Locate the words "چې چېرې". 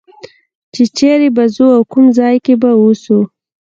0.73-1.29